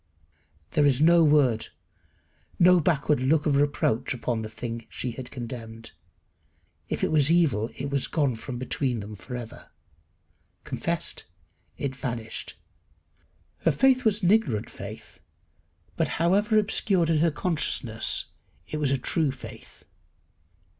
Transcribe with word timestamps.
There 0.71 0.87
is 0.87 0.99
no 0.99 1.23
word, 1.23 1.67
no 2.57 2.79
backward 2.79 3.19
look 3.19 3.45
of 3.45 3.57
reproach 3.57 4.15
upon 4.15 4.41
the 4.41 4.49
thing 4.49 4.87
she 4.89 5.11
had 5.11 5.29
condemned. 5.29 5.91
If 6.89 7.03
it 7.03 7.11
was 7.11 7.29
evil 7.29 7.69
it 7.75 7.91
was 7.91 8.07
gone 8.07 8.33
from 8.33 8.57
between 8.57 8.99
them 8.99 9.13
for 9.15 9.35
ever. 9.35 9.69
Confessed, 10.63 11.25
it 11.77 11.95
vanished. 11.95 12.55
Her 13.59 13.71
faith 13.71 14.03
was 14.03 14.23
an 14.23 14.31
ignorant 14.31 14.71
faith, 14.71 15.19
but, 15.97 16.07
however 16.17 16.57
obscured 16.57 17.11
in 17.11 17.19
her 17.19 17.29
consciousness, 17.29 18.25
it 18.67 18.77
was 18.77 18.89
a 18.89 18.97
true 18.97 19.31
faith. 19.31 19.85